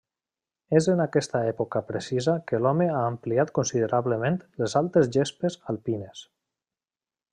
És 0.77 0.85
en 0.93 1.03
aquesta 1.03 1.41
època 1.49 1.81
precisa 1.89 2.35
que 2.51 2.61
l'home 2.67 2.87
ha 2.93 3.03
ampliat 3.09 3.53
considerablement 3.59 4.41
les 4.63 4.77
altes 4.81 5.13
gespes 5.19 5.59
alpines. 5.75 6.25